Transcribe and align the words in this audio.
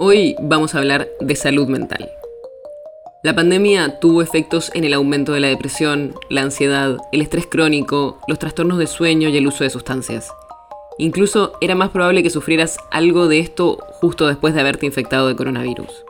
Hoy 0.00 0.36
vamos 0.40 0.74
a 0.74 0.78
hablar 0.78 1.08
de 1.18 1.34
salud 1.34 1.66
mental. 1.66 2.08
La 3.24 3.34
pandemia 3.34 3.98
tuvo 3.98 4.22
efectos 4.22 4.70
en 4.74 4.84
el 4.84 4.94
aumento 4.94 5.32
de 5.32 5.40
la 5.40 5.48
depresión, 5.48 6.14
la 6.30 6.42
ansiedad, 6.42 6.98
el 7.10 7.20
estrés 7.20 7.48
crónico, 7.48 8.20
los 8.28 8.38
trastornos 8.38 8.78
de 8.78 8.86
sueño 8.86 9.28
y 9.28 9.36
el 9.36 9.48
uso 9.48 9.64
de 9.64 9.70
sustancias. 9.70 10.32
Incluso 10.98 11.54
era 11.60 11.74
más 11.74 11.90
probable 11.90 12.22
que 12.22 12.30
sufrieras 12.30 12.76
algo 12.92 13.26
de 13.26 13.40
esto 13.40 13.78
justo 14.00 14.28
después 14.28 14.54
de 14.54 14.60
haberte 14.60 14.86
infectado 14.86 15.26
de 15.26 15.34
coronavirus. 15.34 16.04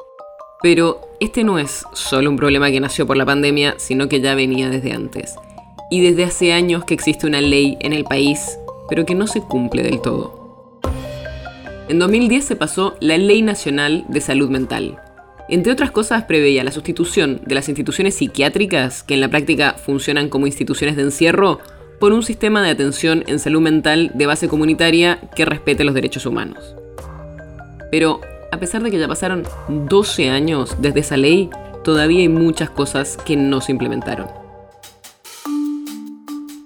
Pero 0.60 1.01
este 1.18 1.43
no 1.43 1.59
es 1.59 1.87
solo 1.95 2.29
un 2.29 2.37
problema 2.37 2.70
que 2.70 2.80
nació 2.80 3.07
por 3.07 3.16
la 3.16 3.24
pandemia, 3.24 3.77
sino 3.79 4.07
que 4.10 4.20
ya 4.20 4.34
venía 4.34 4.68
desde 4.68 4.93
antes. 4.93 5.34
Y 5.91 6.02
desde 6.02 6.24
hace 6.24 6.52
años 6.52 6.84
que 6.84 6.93
existe 6.93 7.27
una 7.27 7.41
ley 7.41 7.79
en 7.80 7.95
el 7.95 8.05
país, 8.05 8.59
pero 8.91 9.07
que 9.07 9.15
no 9.15 9.27
se 9.27 9.41
cumple 9.41 9.82
del 9.82 10.02
todo. 10.02 10.38
En 11.88 11.98
2010 11.98 12.45
se 12.45 12.55
pasó 12.55 12.97
la 13.01 13.16
Ley 13.16 13.41
Nacional 13.41 14.05
de 14.09 14.20
Salud 14.20 14.51
Mental. 14.51 14.99
Entre 15.49 15.73
otras 15.73 15.90
cosas, 15.90 16.24
preveía 16.24 16.62
la 16.62 16.71
sustitución 16.71 17.40
de 17.46 17.54
las 17.54 17.71
instituciones 17.71 18.15
psiquiátricas, 18.15 19.02
que 19.02 19.15
en 19.15 19.23
la 19.23 19.29
práctica 19.29 19.73
funcionan 19.73 20.29
como 20.29 20.46
instituciones 20.46 20.96
de 20.96 21.04
encierro, 21.04 21.60
por 21.99 22.12
un 22.12 22.23
sistema 22.23 22.62
de 22.62 22.68
atención 22.68 23.24
en 23.27 23.38
salud 23.38 23.62
mental 23.62 24.10
de 24.12 24.27
base 24.27 24.49
comunitaria 24.49 25.18
que 25.35 25.46
respete 25.46 25.82
los 25.82 25.95
derechos 25.95 26.27
humanos. 26.27 26.77
Pero, 27.90 28.21
a 28.52 28.59
pesar 28.59 28.82
de 28.82 28.90
que 28.90 28.99
ya 28.99 29.09
pasaron 29.09 29.45
12 29.68 30.29
años 30.29 30.77
desde 30.82 31.01
esa 31.01 31.16
ley, 31.16 31.49
todavía 31.84 32.21
hay 32.21 32.29
muchas 32.29 32.68
cosas 32.68 33.16
que 33.16 33.34
no 33.34 33.62
se 33.62 33.73
implementaron. 33.73 34.37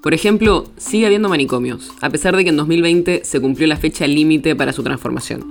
Por 0.03 0.15
ejemplo, 0.15 0.65
sigue 0.77 1.07
habiendo 1.07 1.29
manicomios, 1.29 1.93
a 2.01 2.11
pesar 2.11 2.37
de 2.37 2.43
que 2.43 2.51
en 2.51 2.57
2020 2.57 3.23
se 3.25 3.41
cumplió 3.41 3.69
la 3.69 3.77
fecha 3.77 4.05
límite 4.09 4.57
para 4.57 4.73
su 4.73 4.83
transformación. 4.83 5.45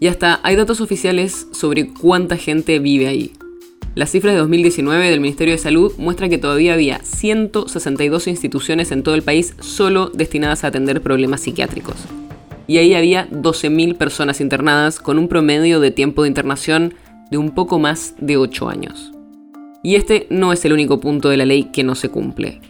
Y 0.00 0.08
hasta 0.08 0.40
hay 0.42 0.56
datos 0.56 0.80
oficiales 0.80 1.46
sobre 1.52 1.88
cuánta 1.88 2.36
gente 2.36 2.80
vive 2.80 3.06
ahí. 3.06 3.30
Las 3.94 4.10
cifras 4.10 4.34
de 4.34 4.40
2019 4.40 5.08
del 5.08 5.20
Ministerio 5.20 5.54
de 5.54 5.58
Salud 5.58 5.92
muestran 5.96 6.28
que 6.28 6.38
todavía 6.38 6.74
había 6.74 6.98
162 7.04 8.26
instituciones 8.26 8.90
en 8.90 9.04
todo 9.04 9.14
el 9.14 9.22
país 9.22 9.54
solo 9.60 10.10
destinadas 10.12 10.64
a 10.64 10.66
atender 10.66 11.00
problemas 11.00 11.42
psiquiátricos. 11.42 11.94
Y 12.66 12.78
ahí 12.78 12.94
había 12.94 13.30
12.000 13.30 13.96
personas 13.96 14.40
internadas 14.40 14.98
con 14.98 15.20
un 15.20 15.28
promedio 15.28 15.78
de 15.78 15.92
tiempo 15.92 16.22
de 16.22 16.28
internación 16.28 16.94
de 17.30 17.38
un 17.38 17.54
poco 17.54 17.78
más 17.78 18.16
de 18.18 18.36
8 18.36 18.68
años. 18.68 19.12
Y 19.84 19.94
este 19.94 20.26
no 20.30 20.52
es 20.52 20.64
el 20.64 20.72
único 20.72 20.98
punto 20.98 21.28
de 21.28 21.36
la 21.36 21.46
ley 21.46 21.70
que 21.72 21.84
no 21.84 21.94
se 21.94 22.08
cumple. 22.08 22.60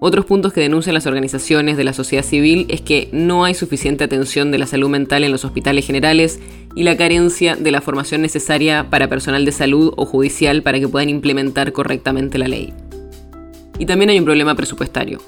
Otros 0.00 0.26
puntos 0.26 0.52
que 0.52 0.60
denuncian 0.60 0.94
las 0.94 1.06
organizaciones 1.06 1.76
de 1.76 1.82
la 1.82 1.92
sociedad 1.92 2.24
civil 2.24 2.66
es 2.68 2.80
que 2.80 3.08
no 3.10 3.44
hay 3.44 3.54
suficiente 3.54 4.04
atención 4.04 4.52
de 4.52 4.58
la 4.58 4.66
salud 4.66 4.88
mental 4.88 5.24
en 5.24 5.32
los 5.32 5.44
hospitales 5.44 5.84
generales 5.84 6.38
y 6.76 6.84
la 6.84 6.96
carencia 6.96 7.56
de 7.56 7.72
la 7.72 7.80
formación 7.80 8.22
necesaria 8.22 8.86
para 8.90 9.08
personal 9.08 9.44
de 9.44 9.50
salud 9.50 9.92
o 9.96 10.06
judicial 10.06 10.62
para 10.62 10.78
que 10.78 10.86
puedan 10.86 11.08
implementar 11.08 11.72
correctamente 11.72 12.38
la 12.38 12.46
ley. 12.46 12.72
Y 13.80 13.86
también 13.86 14.10
hay 14.10 14.20
un 14.20 14.24
problema 14.24 14.54
presupuestario. 14.54 15.20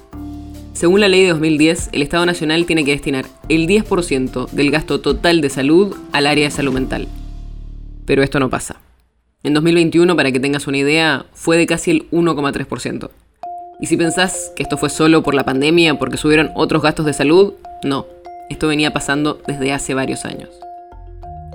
Según 0.71 1.01
la 1.01 1.09
ley 1.09 1.23
de 1.23 1.29
2010, 1.31 1.89
el 1.91 2.01
Estado 2.01 2.25
Nacional 2.25 2.65
tiene 2.65 2.85
que 2.85 2.91
destinar 2.91 3.25
el 3.49 3.67
10% 3.67 4.51
del 4.51 4.71
gasto 4.71 5.01
total 5.01 5.41
de 5.41 5.49
salud 5.49 5.97
al 6.13 6.27
área 6.27 6.45
de 6.45 6.51
salud 6.51 6.71
mental. 6.71 7.09
Pero 8.05 8.23
esto 8.23 8.39
no 8.39 8.49
pasa. 8.49 8.79
En 9.43 9.53
2021, 9.53 10.15
para 10.15 10.31
que 10.31 10.39
tengas 10.39 10.67
una 10.67 10.77
idea, 10.77 11.25
fue 11.33 11.57
de 11.57 11.67
casi 11.67 11.91
el 11.91 12.09
1,3%. 12.11 13.09
Y 13.81 13.87
si 13.87 13.97
pensás 13.97 14.53
que 14.55 14.61
esto 14.61 14.77
fue 14.77 14.91
solo 14.91 15.23
por 15.23 15.33
la 15.33 15.43
pandemia, 15.43 15.97
porque 15.97 16.15
subieron 16.15 16.51
otros 16.53 16.83
gastos 16.83 17.07
de 17.07 17.13
salud, 17.13 17.55
no. 17.83 18.05
Esto 18.51 18.67
venía 18.67 18.93
pasando 18.93 19.41
desde 19.47 19.73
hace 19.73 19.95
varios 19.95 20.23
años. 20.23 20.49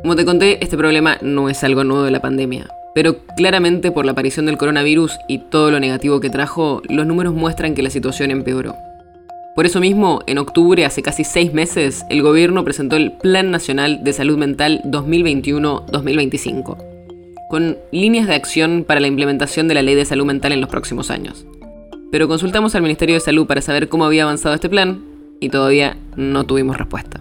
Como 0.03 0.16
te 0.16 0.25
conté, 0.25 0.59
este 0.60 0.76
problema 0.76 1.19
no 1.22 1.48
es 1.48 1.62
algo 1.62 1.84
nuevo 1.84 2.03
de 2.03 2.10
la 2.10 2.20
pandemia, 2.20 2.66
pero 2.97 3.19
claramente 3.37 3.92
por 3.92 4.04
la 4.06 4.12
aparición 4.12 4.47
del 4.47 4.59
coronavirus 4.59 5.16
y 5.28 5.38
todo 5.38 5.70
lo 5.70 5.78
negativo 5.78 6.19
que 6.19 6.28
trajo, 6.28 6.82
los 6.88 7.06
números 7.06 7.32
muestran 7.32 7.75
que 7.75 7.82
la 7.82 7.91
situación 7.91 8.32
empeoró. 8.32 8.75
Por 9.54 9.64
eso 9.64 9.78
mismo, 9.78 10.20
en 10.26 10.38
octubre, 10.38 10.84
hace 10.84 11.03
casi 11.03 11.22
seis 11.22 11.53
meses, 11.53 12.04
el 12.10 12.22
gobierno 12.22 12.64
presentó 12.64 12.97
el 12.97 13.12
Plan 13.12 13.53
Nacional 13.53 14.03
de 14.03 14.12
Salud 14.12 14.37
Mental 14.37 14.81
2021-2025, 14.84 16.76
con 17.50 17.78
líneas 17.93 18.26
de 18.26 18.34
acción 18.34 18.84
para 18.84 18.98
la 18.98 19.06
implementación 19.06 19.69
de 19.69 19.75
la 19.75 19.82
Ley 19.82 19.94
de 19.94 20.04
Salud 20.04 20.26
Mental 20.26 20.50
en 20.50 20.60
los 20.60 20.70
próximos 20.70 21.10
años 21.10 21.47
pero 22.11 22.28
consultamos 22.28 22.75
al 22.75 22.83
Ministerio 22.83 23.15
de 23.15 23.21
Salud 23.21 23.47
para 23.47 23.61
saber 23.61 23.89
cómo 23.89 24.05
había 24.05 24.25
avanzado 24.25 24.55
este 24.55 24.69
plan 24.69 25.03
y 25.41 25.49
todavía 25.49 25.97
no 26.17 26.44
tuvimos 26.44 26.77
respuesta. 26.77 27.21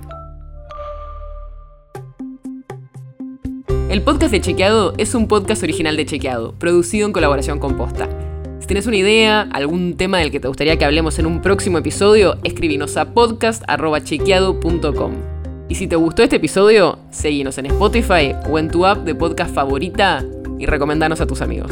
El 3.89 4.01
podcast 4.01 4.31
de 4.31 4.41
Chequeado 4.41 4.93
es 4.97 5.15
un 5.15 5.27
podcast 5.27 5.63
original 5.63 5.95
de 5.95 6.05
Chequeado, 6.05 6.53
producido 6.53 7.05
en 7.05 7.13
colaboración 7.13 7.59
con 7.59 7.77
Posta. 7.77 8.09
Si 8.59 8.67
tienes 8.67 8.87
una 8.87 8.97
idea, 8.97 9.41
algún 9.53 9.95
tema 9.95 10.17
del 10.17 10.31
que 10.31 10.39
te 10.39 10.47
gustaría 10.47 10.77
que 10.77 10.85
hablemos 10.85 11.19
en 11.19 11.27
un 11.27 11.41
próximo 11.41 11.77
episodio, 11.77 12.37
escríbenos 12.43 12.97
a 12.97 13.13
podcast.chequeado.com. 13.13 15.13
Y 15.69 15.75
si 15.75 15.87
te 15.87 15.95
gustó 15.95 16.23
este 16.23 16.37
episodio, 16.37 16.99
seguinos 17.11 17.57
en 17.57 17.67
Spotify 17.67 18.33
o 18.49 18.59
en 18.59 18.69
tu 18.69 18.85
app 18.85 19.05
de 19.05 19.15
podcast 19.15 19.53
favorita 19.53 20.25
y 20.59 20.65
recomendanos 20.65 21.21
a 21.21 21.27
tus 21.27 21.41
amigos. 21.41 21.71